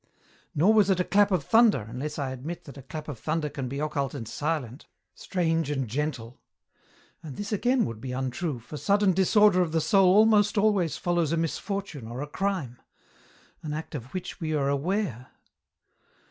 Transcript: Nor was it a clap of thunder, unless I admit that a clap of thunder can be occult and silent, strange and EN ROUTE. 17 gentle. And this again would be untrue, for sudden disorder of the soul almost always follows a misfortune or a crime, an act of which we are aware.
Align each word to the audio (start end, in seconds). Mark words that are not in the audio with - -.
Nor 0.55 0.73
was 0.73 0.89
it 0.89 0.99
a 0.99 1.03
clap 1.03 1.29
of 1.29 1.43
thunder, 1.43 1.85
unless 1.87 2.17
I 2.17 2.31
admit 2.31 2.63
that 2.63 2.75
a 2.75 2.81
clap 2.81 3.07
of 3.07 3.19
thunder 3.19 3.49
can 3.51 3.67
be 3.69 3.79
occult 3.79 4.15
and 4.15 4.27
silent, 4.27 4.87
strange 5.13 5.69
and 5.69 5.81
EN 5.81 5.81
ROUTE. 5.83 5.91
17 5.91 5.91
gentle. 5.95 6.41
And 7.21 7.37
this 7.37 7.51
again 7.51 7.85
would 7.85 8.01
be 8.01 8.11
untrue, 8.11 8.57
for 8.57 8.77
sudden 8.77 9.13
disorder 9.13 9.61
of 9.61 9.73
the 9.73 9.79
soul 9.79 10.07
almost 10.15 10.57
always 10.57 10.97
follows 10.97 11.31
a 11.31 11.37
misfortune 11.37 12.07
or 12.07 12.19
a 12.19 12.25
crime, 12.27 12.81
an 13.61 13.75
act 13.75 13.93
of 13.93 14.05
which 14.05 14.41
we 14.41 14.55
are 14.55 14.69
aware. 14.69 15.27